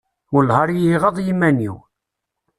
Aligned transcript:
Welleh 0.33 0.57
ar 0.61 0.69
i 0.71 0.77
y-iɣaḍ 0.79 1.17
yiman-iw! 1.21 1.75